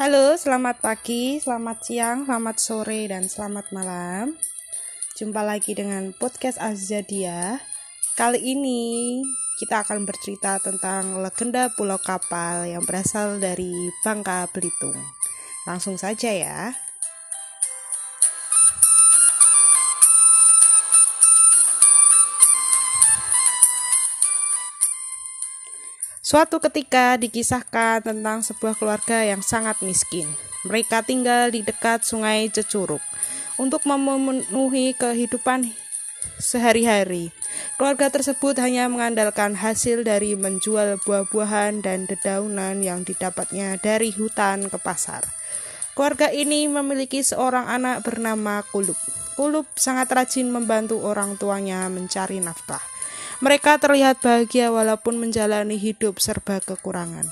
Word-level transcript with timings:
Halo, 0.00 0.32
selamat 0.32 0.80
pagi, 0.80 1.36
selamat 1.44 1.84
siang, 1.84 2.24
selamat 2.24 2.56
sore, 2.56 3.04
dan 3.04 3.28
selamat 3.28 3.68
malam. 3.68 4.32
Jumpa 5.12 5.44
lagi 5.44 5.76
dengan 5.76 6.16
podcast 6.16 6.56
Azzadia. 6.56 7.60
Kali 8.16 8.40
ini 8.40 9.20
kita 9.60 9.84
akan 9.84 10.08
bercerita 10.08 10.56
tentang 10.56 11.20
legenda 11.20 11.68
Pulau 11.76 12.00
Kapal 12.00 12.72
yang 12.72 12.80
berasal 12.88 13.44
dari 13.44 13.76
Bangka 14.00 14.48
Belitung. 14.48 14.96
Langsung 15.68 16.00
saja 16.00 16.32
ya. 16.32 16.72
Suatu 26.30 26.62
ketika 26.62 27.18
dikisahkan 27.18 28.06
tentang 28.06 28.38
sebuah 28.46 28.78
keluarga 28.78 29.26
yang 29.26 29.42
sangat 29.42 29.82
miskin. 29.82 30.30
Mereka 30.62 31.02
tinggal 31.02 31.50
di 31.50 31.66
dekat 31.66 32.06
sungai 32.06 32.46
Cecuruk 32.46 33.02
untuk 33.58 33.82
memenuhi 33.82 34.94
kehidupan 34.94 35.74
sehari-hari. 36.38 37.34
Keluarga 37.74 38.14
tersebut 38.14 38.62
hanya 38.62 38.86
mengandalkan 38.86 39.58
hasil 39.58 40.06
dari 40.06 40.38
menjual 40.38 41.02
buah-buahan 41.02 41.82
dan 41.82 42.06
dedaunan 42.06 42.78
yang 42.78 43.02
didapatnya 43.02 43.74
dari 43.82 44.14
hutan 44.14 44.70
ke 44.70 44.78
pasar. 44.78 45.26
Keluarga 45.98 46.30
ini 46.30 46.70
memiliki 46.70 47.26
seorang 47.26 47.66
anak 47.66 48.06
bernama 48.06 48.62
Kulub. 48.70 48.94
Kulub 49.34 49.66
sangat 49.74 50.06
rajin 50.14 50.46
membantu 50.46 51.02
orang 51.02 51.34
tuanya 51.34 51.90
mencari 51.90 52.38
nafkah. 52.38 52.99
Mereka 53.40 53.80
terlihat 53.80 54.20
bahagia 54.20 54.68
walaupun 54.68 55.16
menjalani 55.16 55.80
hidup 55.80 56.20
serba 56.20 56.60
kekurangan. 56.60 57.24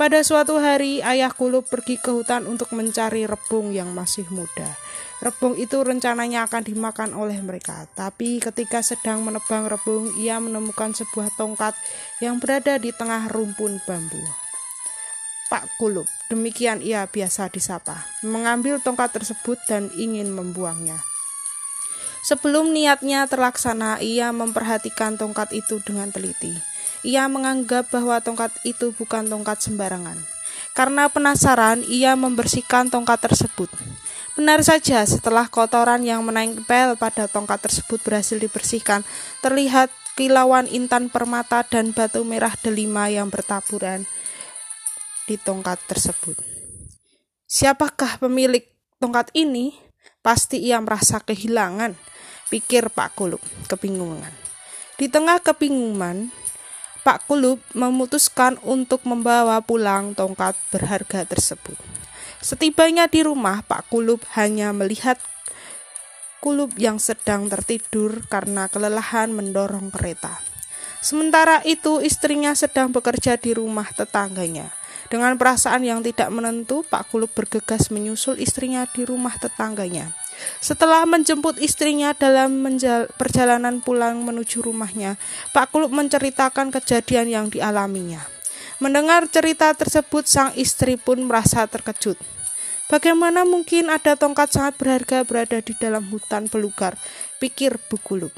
Pada 0.00 0.24
suatu 0.24 0.56
hari, 0.56 1.04
ayah 1.04 1.30
Kulub 1.30 1.68
pergi 1.68 2.00
ke 2.00 2.10
hutan 2.10 2.48
untuk 2.48 2.72
mencari 2.72 3.28
rebung 3.28 3.70
yang 3.70 3.92
masih 3.92 4.24
muda. 4.32 4.72
Rebung 5.20 5.54
itu 5.60 5.78
rencananya 5.84 6.48
akan 6.48 6.64
dimakan 6.64 7.14
oleh 7.14 7.38
mereka, 7.44 7.86
tapi 7.94 8.40
ketika 8.40 8.80
sedang 8.82 9.22
menebang 9.22 9.70
rebung, 9.70 10.10
ia 10.18 10.40
menemukan 10.40 10.96
sebuah 10.96 11.30
tongkat 11.38 11.76
yang 12.18 12.42
berada 12.42 12.80
di 12.80 12.90
tengah 12.90 13.28
rumpun 13.30 13.78
bambu. 13.86 14.20
Pak 15.52 15.76
Kulub, 15.78 16.08
demikian 16.32 16.82
ia 16.82 17.06
biasa 17.06 17.52
disapa, 17.52 18.02
mengambil 18.26 18.82
tongkat 18.82 19.14
tersebut 19.14 19.60
dan 19.70 19.92
ingin 19.94 20.32
membuangnya. 20.32 20.98
Sebelum 22.24 22.72
niatnya 22.72 23.28
terlaksana, 23.28 24.00
ia 24.00 24.32
memperhatikan 24.32 25.20
tongkat 25.20 25.52
itu 25.52 25.76
dengan 25.84 26.08
teliti. 26.08 26.56
Ia 27.04 27.28
menganggap 27.28 27.92
bahwa 27.92 28.16
tongkat 28.24 28.48
itu 28.64 28.96
bukan 28.96 29.28
tongkat 29.28 29.60
sembarangan. 29.60 30.16
Karena 30.72 31.12
penasaran, 31.12 31.84
ia 31.84 32.16
membersihkan 32.16 32.88
tongkat 32.88 33.28
tersebut. 33.28 33.68
Benar 34.40 34.64
saja, 34.64 35.04
setelah 35.04 35.52
kotoran 35.52 36.00
yang 36.00 36.24
menempel 36.24 36.96
pada 36.96 37.28
tongkat 37.28 37.60
tersebut 37.60 38.00
berhasil 38.00 38.40
dibersihkan, 38.40 39.04
terlihat 39.44 39.92
kilauan 40.16 40.64
intan 40.72 41.12
permata 41.12 41.60
dan 41.68 41.92
batu 41.92 42.24
merah 42.24 42.56
delima 42.56 43.12
yang 43.12 43.28
bertaburan 43.28 44.08
di 45.28 45.36
tongkat 45.36 45.76
tersebut. 45.84 46.40
Siapakah 47.44 48.16
pemilik 48.16 48.64
tongkat 48.96 49.28
ini? 49.36 49.76
Pasti 50.24 50.56
ia 50.56 50.80
merasa 50.80 51.20
kehilangan 51.20 52.13
pikir 52.48 52.92
Pak 52.92 53.16
Kulub 53.16 53.40
kebingungan. 53.68 54.32
Di 54.94 55.10
tengah 55.10 55.42
kebingungan, 55.42 56.30
Pak 57.04 57.28
Kulub 57.28 57.60
memutuskan 57.76 58.56
untuk 58.64 59.04
membawa 59.04 59.60
pulang 59.60 60.16
tongkat 60.16 60.56
berharga 60.72 61.28
tersebut. 61.28 61.76
Setibanya 62.40 63.08
di 63.08 63.20
rumah, 63.20 63.60
Pak 63.64 63.92
Kulub 63.92 64.24
hanya 64.36 64.72
melihat 64.72 65.20
Kulub 66.44 66.76
yang 66.76 67.00
sedang 67.00 67.48
tertidur 67.48 68.24
karena 68.28 68.68
kelelahan 68.68 69.32
mendorong 69.32 69.88
kereta. 69.88 70.40
Sementara 71.04 71.60
itu, 71.64 72.00
istrinya 72.00 72.56
sedang 72.56 72.88
bekerja 72.92 73.36
di 73.36 73.52
rumah 73.52 73.88
tetangganya. 73.92 74.72
Dengan 75.12 75.36
perasaan 75.36 75.84
yang 75.84 76.00
tidak 76.00 76.32
menentu, 76.32 76.80
Pak 76.88 77.12
Kulub 77.12 77.32
bergegas 77.32 77.92
menyusul 77.92 78.40
istrinya 78.40 78.88
di 78.88 79.04
rumah 79.04 79.36
tetangganya. 79.36 80.16
Setelah 80.58 81.04
menjemput 81.04 81.60
istrinya 81.60 82.16
dalam 82.16 82.64
perjalanan 83.14 83.78
pulang 83.84 84.24
menuju 84.24 84.64
rumahnya, 84.64 85.20
Pak 85.52 85.72
Kulub 85.74 85.92
menceritakan 85.92 86.72
kejadian 86.72 87.26
yang 87.28 87.46
dialaminya. 87.52 88.24
Mendengar 88.82 89.30
cerita 89.30 89.70
tersebut, 89.72 90.26
sang 90.26 90.50
istri 90.58 90.98
pun 90.98 91.22
merasa 91.24 91.64
terkejut. 91.64 92.18
Bagaimana 92.84 93.48
mungkin 93.48 93.88
ada 93.88 94.12
tongkat 94.12 94.52
sangat 94.52 94.76
berharga 94.76 95.24
berada 95.24 95.58
di 95.62 95.72
dalam 95.78 96.04
hutan 96.12 96.50
belukar? 96.52 96.98
Pikir 97.40 97.80
Bu 97.88 97.96
Kulub. 97.96 98.34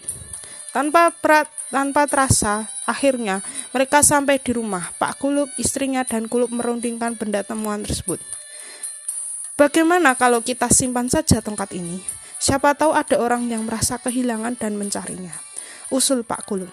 Tanpa 0.71 1.11
berat, 1.11 1.49
tanpa 1.73 2.05
terasa, 2.07 2.69
akhirnya 2.85 3.41
mereka 3.75 4.05
sampai 4.05 4.39
di 4.39 4.53
rumah. 4.55 4.93
Pak 5.01 5.19
Kulub, 5.19 5.51
istrinya, 5.57 6.05
dan 6.05 6.31
Kulub 6.31 6.53
merundingkan 6.53 7.17
benda 7.17 7.43
temuan 7.43 7.83
tersebut. 7.83 8.21
Bagaimana 9.57 10.13
kalau 10.13 10.45
kita 10.45 10.69
simpan 10.69 11.09
saja 11.09 11.41
tongkat 11.41 11.73
ini? 11.73 12.05
Siapa 12.37 12.77
tahu 12.77 12.93
ada 12.93 13.17
orang 13.17 13.49
yang 13.49 13.65
merasa 13.65 13.97
kehilangan 13.97 14.53
dan 14.61 14.77
mencarinya. 14.77 15.33
Usul 15.89 16.29
Pak 16.29 16.45
Kulum. 16.45 16.69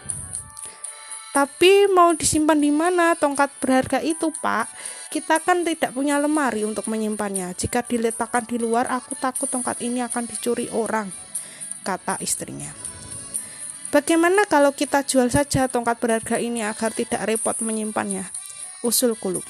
Tapi 1.31 1.87
mau 1.87 2.11
disimpan 2.11 2.59
di 2.59 2.75
mana 2.75 3.15
tongkat 3.15 3.55
berharga 3.63 4.03
itu, 4.03 4.35
Pak? 4.35 4.67
Kita 5.07 5.39
kan 5.39 5.63
tidak 5.63 5.95
punya 5.95 6.19
lemari 6.19 6.67
untuk 6.67 6.91
menyimpannya. 6.91 7.55
Jika 7.55 7.87
diletakkan 7.87 8.43
di 8.43 8.59
luar, 8.59 8.91
aku 8.91 9.15
takut 9.15 9.47
tongkat 9.47 9.79
ini 9.79 10.03
akan 10.03 10.27
dicuri 10.27 10.67
orang, 10.75 11.07
kata 11.87 12.19
istrinya. 12.19 12.75
Bagaimana 13.95 14.43
kalau 14.43 14.75
kita 14.75 15.07
jual 15.07 15.31
saja 15.31 15.71
tongkat 15.71 16.03
berharga 16.03 16.35
ini 16.35 16.67
agar 16.67 16.91
tidak 16.91 17.23
repot 17.23 17.55
menyimpannya? 17.63 18.27
Usul 18.83 19.15
Kulub. 19.15 19.47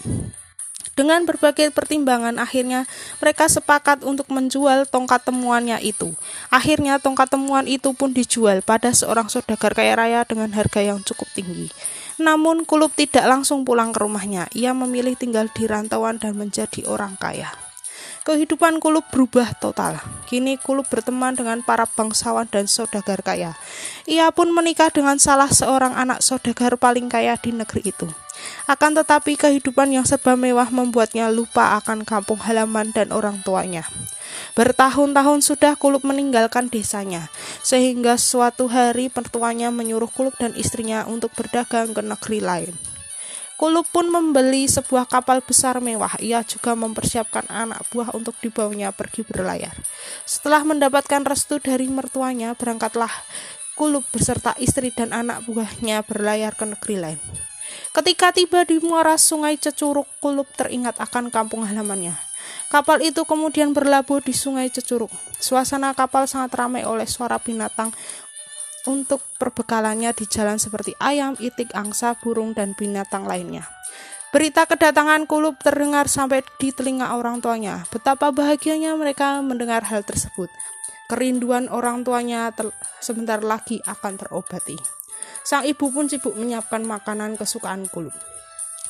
Dengan 0.94 1.26
berbagai 1.26 1.74
pertimbangan, 1.74 2.38
akhirnya 2.38 2.86
mereka 3.18 3.50
sepakat 3.50 4.06
untuk 4.06 4.30
menjual 4.30 4.86
tongkat 4.86 5.26
temuannya 5.26 5.81
itu. 5.81 6.14
Akhirnya 6.54 7.02
tongkat 7.02 7.34
temuan 7.34 7.66
itu 7.66 7.98
pun 7.98 8.14
dijual 8.14 8.62
pada 8.62 8.94
seorang 8.94 9.26
saudagar 9.26 9.74
kaya 9.74 9.98
raya 9.98 10.22
dengan 10.22 10.54
harga 10.54 10.86
yang 10.86 11.02
cukup 11.02 11.26
tinggi. 11.34 11.74
Namun 12.22 12.62
Kulub 12.70 12.94
tidak 12.94 13.26
langsung 13.26 13.66
pulang 13.66 13.90
ke 13.90 14.06
rumahnya. 14.06 14.46
Ia 14.54 14.78
memilih 14.78 15.18
tinggal 15.18 15.50
di 15.50 15.66
rantauan 15.66 16.22
dan 16.22 16.38
menjadi 16.38 16.86
orang 16.86 17.18
kaya. 17.18 17.50
Kehidupan 18.24 18.78
Kulub 18.78 19.10
berubah 19.10 19.58
total. 19.58 19.98
Kini 20.30 20.62
Kulub 20.62 20.88
berteman 20.88 21.34
dengan 21.34 21.66
para 21.66 21.90
bangsawan 21.90 22.46
dan 22.48 22.70
saudagar 22.70 23.25
kaya. 23.25 23.58
Ia 24.06 24.30
pun 24.30 24.54
menikah 24.54 24.94
dengan 24.94 25.18
salah 25.18 25.50
seorang 25.50 25.98
anak 25.98 26.22
saudagar 26.22 26.78
paling 26.78 27.10
kaya 27.10 27.34
di 27.36 27.50
negeri 27.50 27.90
itu. 27.90 28.08
Akan 28.66 28.96
tetapi 28.96 29.36
kehidupan 29.36 29.92
yang 29.92 30.08
serba 30.08 30.40
mewah 30.40 30.72
membuatnya 30.72 31.28
lupa 31.28 31.76
akan 31.81 32.08
kampung 32.08 32.40
halaman 32.40 32.96
dan 32.96 33.12
orang 33.12 33.44
tuanya. 33.44 33.84
Bertahun-tahun 34.54 35.42
sudah 35.44 35.74
Kulub 35.76 36.06
meninggalkan 36.06 36.70
desanya, 36.70 37.28
sehingga 37.66 38.16
suatu 38.16 38.70
hari 38.70 39.09
pertuanya 39.09 39.74
menyuruh 39.74 40.09
Kulub 40.09 40.38
dan 40.38 40.54
istrinya 40.54 41.06
untuk 41.09 41.34
berdagang 41.34 41.92
ke 41.92 42.02
negeri 42.02 42.40
lain. 42.40 42.76
Kulub 43.54 43.88
pun 43.88 44.09
membeli 44.09 44.68
sebuah 44.68 45.08
kapal 45.08 45.40
besar 45.40 45.80
mewah. 45.80 46.18
Ia 46.20 46.44
juga 46.44 46.74
mempersiapkan 46.74 47.48
anak 47.48 47.88
buah 47.94 48.12
untuk 48.12 48.36
dibawanya 48.42 48.92
pergi 48.92 49.24
berlayar. 49.24 49.72
Setelah 50.25 50.66
mendapatkan 50.68 51.24
restu 51.24 51.62
dari 51.63 51.88
mertuanya, 51.88 52.57
berangkatlah 52.57 53.12
Kulub 53.74 54.06
beserta 54.13 54.54
istri 54.62 54.94
dan 54.94 55.10
anak 55.16 55.50
buahnya 55.50 56.06
berlayar 56.06 56.54
ke 56.54 56.66
negeri 56.66 56.96
lain. 57.00 57.19
Ketika 57.94 58.34
tiba 58.34 58.66
di 58.66 58.81
muara 58.81 59.22
sungai 59.22 59.54
Cecuruk, 59.54 60.10
Kulub 60.18 60.50
teringat 60.57 60.98
akan 60.98 61.30
kampung 61.30 61.62
halamannya. 61.62 62.18
Kapal 62.74 63.06
itu 63.06 63.22
kemudian 63.22 63.69
berlabuh 63.69 64.18
di 64.18 64.34
sungai 64.34 64.74
Cecuruk. 64.74 65.13
Suasana 65.38 65.94
kapal 65.94 66.25
sangat 66.25 66.57
ramai 66.57 66.90
oleh 66.90 67.06
suara 67.06 67.38
binatang 67.38 67.94
untuk 68.90 69.22
perbekalannya 69.38 70.10
di 70.18 70.25
jalan 70.25 70.57
seperti 70.57 70.98
ayam, 70.98 71.38
itik, 71.38 71.69
angsa, 71.78 72.18
burung, 72.18 72.57
dan 72.57 72.74
binatang 72.74 73.30
lainnya. 73.30 73.69
Berita 74.34 74.66
kedatangan 74.66 75.30
Kulub 75.30 75.62
terdengar 75.62 76.10
sampai 76.10 76.42
di 76.57 76.74
telinga 76.74 77.13
orang 77.13 77.46
tuanya. 77.46 77.86
Betapa 77.94 78.34
bahagianya 78.34 78.98
mereka 78.98 79.38
mendengar 79.46 79.86
hal 79.86 80.01
tersebut. 80.01 80.50
Kerinduan 81.06 81.69
orang 81.69 82.01
tuanya 82.01 82.50
sebentar 82.98 83.38
lagi 83.46 83.78
akan 83.86 84.18
terobati. 84.18 85.02
Sang 85.44 85.68
ibu 85.68 85.92
pun 85.92 86.07
sibuk 86.07 86.34
menyiapkan 86.40 86.88
makanan 86.88 87.36
kesukaan 87.36 87.92
Kulub. 87.92 88.16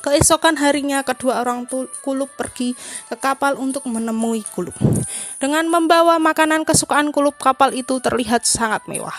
Keesokan 0.04 0.60
harinya 0.62 1.02
kedua 1.02 1.42
orang 1.42 1.66
Kulub 2.06 2.30
pergi 2.38 2.78
ke 3.10 3.16
kapal 3.18 3.58
untuk 3.58 3.90
menemui 3.90 4.46
Kulub. 4.54 4.76
Dengan 5.42 5.66
membawa 5.66 6.22
makanan 6.22 6.62
kesukaan 6.68 7.10
Kulub, 7.10 7.40
kapal 7.42 7.74
itu 7.74 7.98
terlihat 8.04 8.46
sangat 8.46 8.86
mewah. 8.86 9.16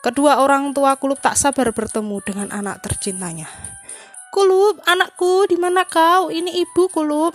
Kedua 0.00 0.38
orang 0.40 0.72
tua 0.72 0.94
Kulub 0.96 1.18
tak 1.20 1.34
sabar 1.34 1.74
bertemu 1.74 2.22
dengan 2.22 2.48
anak 2.54 2.80
tercintanya. 2.80 3.50
Kulub, 4.30 4.78
anakku, 4.86 5.50
di 5.50 5.58
mana 5.58 5.82
kau? 5.82 6.30
Ini 6.30 6.62
ibu 6.62 6.86
Kulub. 6.88 7.34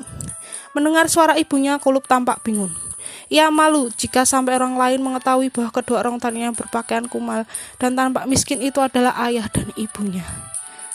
Mendengar 0.72 1.12
suara 1.12 1.36
ibunya, 1.36 1.78
Kulub 1.84 2.08
tampak 2.08 2.42
bingung. 2.42 2.72
Ia 3.32 3.48
malu 3.54 3.92
jika 3.96 4.28
sampai 4.28 4.60
orang 4.60 4.76
lain 4.76 5.00
mengetahui 5.00 5.52
bahwa 5.52 5.72
kedua 5.72 6.04
orang 6.04 6.20
tuanya 6.20 6.52
berpakaian 6.52 7.08
kumal 7.08 7.48
dan 7.80 7.96
tampak 7.96 8.28
miskin 8.28 8.60
itu 8.60 8.80
adalah 8.84 9.16
ayah 9.28 9.48
dan 9.52 9.72
ibunya. 9.80 10.24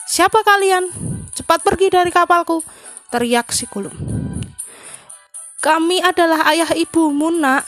Siapa 0.08 0.40
kalian? 0.40 0.88
Cepat 1.36 1.60
pergi 1.60 1.92
dari 1.92 2.08
kapalku, 2.08 2.64
teriak 3.12 3.52
si 3.52 3.69
Kulub. 3.69 3.92
Kami 5.58 6.00
adalah 6.00 6.48
ayah 6.54 6.70
ibumu, 6.72 7.28
nak. 7.34 7.66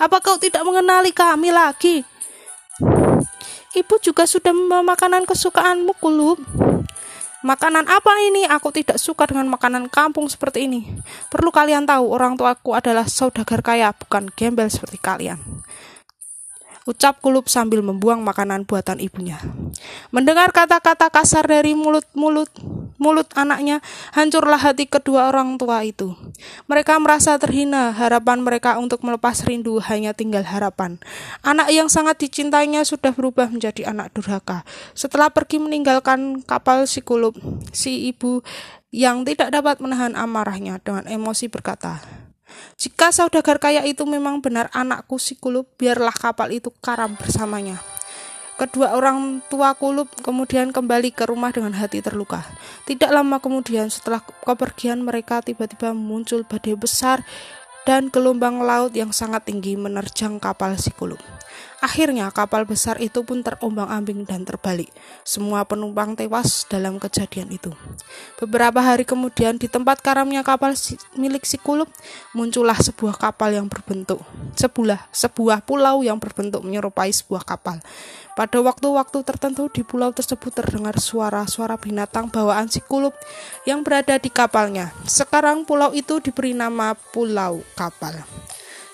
Apa 0.00 0.18
kau 0.18 0.40
tidak 0.40 0.64
mengenali 0.66 1.14
kami 1.14 1.52
lagi? 1.54 2.02
Ibu 3.70 4.02
juga 4.02 4.26
sudah 4.26 4.50
membawa 4.50 4.96
makanan 4.96 5.28
kesukaanmu, 5.28 5.94
Kulub. 6.02 6.42
Makanan 7.40 7.88
apa 7.88 8.12
ini? 8.28 8.44
Aku 8.44 8.68
tidak 8.68 9.00
suka 9.00 9.24
dengan 9.24 9.48
makanan 9.48 9.88
kampung 9.88 10.28
seperti 10.28 10.68
ini. 10.68 10.84
Perlu 11.32 11.48
kalian 11.48 11.88
tahu, 11.88 12.12
orang 12.12 12.36
tuaku 12.36 12.76
adalah 12.76 13.08
saudagar 13.08 13.64
kaya, 13.64 13.96
bukan 13.96 14.28
gembel 14.36 14.68
seperti 14.68 15.00
kalian. 15.00 15.40
Ucap 16.84 17.20
Kulub 17.24 17.48
sambil 17.48 17.80
membuang 17.80 18.20
makanan 18.20 18.68
buatan 18.68 19.00
ibunya. 19.00 19.40
Mendengar 20.12 20.52
kata-kata 20.52 21.08
kasar 21.08 21.48
dari 21.48 21.72
mulut-mulut 21.72 22.52
mulut 23.00 23.26
anaknya, 23.34 23.80
hancurlah 24.12 24.60
hati 24.60 24.84
kedua 24.86 25.32
orang 25.32 25.56
tua 25.56 25.80
itu. 25.82 26.12
Mereka 26.68 27.00
merasa 27.00 27.40
terhina, 27.40 27.90
harapan 27.96 28.44
mereka 28.44 28.76
untuk 28.76 29.00
melepas 29.02 29.42
rindu 29.48 29.80
hanya 29.88 30.12
tinggal 30.12 30.44
harapan. 30.44 31.00
Anak 31.40 31.72
yang 31.72 31.88
sangat 31.88 32.20
dicintainya 32.20 32.84
sudah 32.84 33.16
berubah 33.16 33.48
menjadi 33.48 33.90
anak 33.90 34.12
durhaka. 34.12 34.62
Setelah 34.92 35.32
pergi 35.32 35.58
meninggalkan 35.58 36.44
kapal 36.44 36.84
si 36.84 37.00
kulub, 37.00 37.34
si 37.72 38.12
ibu 38.12 38.44
yang 38.92 39.24
tidak 39.24 39.50
dapat 39.50 39.80
menahan 39.80 40.12
amarahnya 40.12 40.78
dengan 40.84 41.08
emosi 41.08 41.48
berkata, 41.48 42.04
jika 42.76 43.12
saudagar 43.14 43.62
kaya 43.62 43.86
itu 43.86 44.02
memang 44.04 44.42
benar 44.44 44.68
anakku 44.74 45.16
si 45.16 45.38
kulub, 45.38 45.66
biarlah 45.80 46.14
kapal 46.14 46.50
itu 46.52 46.68
karam 46.82 47.14
bersamanya. 47.16 47.78
Kedua 48.60 48.92
orang 48.92 49.40
tua 49.48 49.72
Kulub 49.72 50.12
kemudian 50.20 50.68
kembali 50.68 51.16
ke 51.16 51.24
rumah 51.24 51.48
dengan 51.48 51.72
hati 51.72 52.04
terluka. 52.04 52.44
Tidak 52.84 53.08
lama 53.08 53.40
kemudian 53.40 53.88
setelah 53.88 54.20
kepergian 54.20 55.00
mereka 55.00 55.40
tiba-tiba 55.40 55.96
muncul 55.96 56.44
badai 56.44 56.76
besar 56.76 57.24
dan 57.88 58.12
gelombang 58.12 58.60
laut 58.60 58.92
yang 58.92 59.16
sangat 59.16 59.48
tinggi 59.48 59.80
menerjang 59.80 60.36
kapal 60.36 60.76
si 60.76 60.92
Kulub. 60.92 61.16
Akhirnya 61.80 62.28
kapal 62.28 62.68
besar 62.68 63.00
itu 63.00 63.24
pun 63.24 63.40
terombang-ambing 63.40 64.28
dan 64.28 64.44
terbalik. 64.44 64.92
Semua 65.24 65.64
penumpang 65.64 66.12
tewas 66.12 66.68
dalam 66.68 67.00
kejadian 67.00 67.48
itu. 67.48 67.72
Beberapa 68.36 68.84
hari 68.84 69.08
kemudian 69.08 69.56
di 69.56 69.66
tempat 69.66 70.04
karamnya 70.04 70.44
kapal 70.44 70.76
milik 71.16 71.48
si 71.48 71.56
Kulub 71.56 71.88
muncullah 72.36 72.76
sebuah 72.76 73.16
kapal 73.16 73.56
yang 73.56 73.66
berbentuk 73.66 74.20
sebuah 74.60 75.08
sebuah 75.08 75.64
pulau 75.64 76.04
yang 76.04 76.20
berbentuk 76.20 76.60
menyerupai 76.60 77.10
sebuah 77.10 77.48
kapal. 77.48 77.80
Pada 78.36 78.56
waktu-waktu 78.62 79.20
tertentu 79.26 79.68
di 79.68 79.82
pulau 79.84 80.14
tersebut 80.14 80.54
terdengar 80.54 80.96
suara-suara 80.96 81.76
binatang 81.76 82.30
bawaan 82.30 82.70
si 82.70 82.80
Kulub 82.80 83.12
yang 83.68 83.84
berada 83.84 84.16
di 84.16 84.32
kapalnya. 84.32 84.94
Sekarang 85.04 85.66
pulau 85.66 85.92
itu 85.92 86.22
diberi 86.22 86.56
nama 86.56 86.94
Pulau 86.94 87.60
Kapal. 87.76 88.22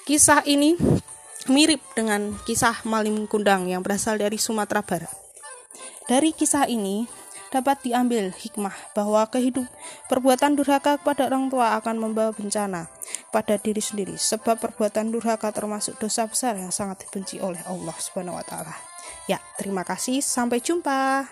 Kisah 0.06 0.42
ini 0.46 0.78
mirip 1.48 1.82
dengan 1.94 2.34
kisah 2.46 2.82
Malim 2.86 3.26
Kundang 3.30 3.70
yang 3.70 3.82
berasal 3.82 4.18
dari 4.18 4.38
Sumatera 4.38 4.82
Barat. 4.82 5.12
Dari 6.06 6.30
kisah 6.30 6.70
ini 6.70 7.06
dapat 7.50 7.82
diambil 7.86 8.34
hikmah 8.34 8.74
bahwa 8.94 9.22
kehidup 9.30 9.66
perbuatan 10.10 10.58
durhaka 10.58 10.98
kepada 10.98 11.30
orang 11.30 11.48
tua 11.48 11.78
akan 11.78 11.96
membawa 12.02 12.34
bencana 12.34 12.90
pada 13.30 13.56
diri 13.56 13.80
sendiri 13.80 14.18
sebab 14.18 14.58
perbuatan 14.58 15.14
durhaka 15.14 15.50
termasuk 15.54 15.96
dosa 15.96 16.26
besar 16.26 16.58
yang 16.58 16.74
sangat 16.74 17.06
dibenci 17.06 17.38
oleh 17.38 17.62
Allah 17.66 17.94
Subhanahu 17.96 18.36
wa 18.38 18.44
taala. 18.44 18.74
Ya, 19.30 19.38
terima 19.58 19.86
kasih. 19.86 20.22
Sampai 20.22 20.62
jumpa. 20.62 21.26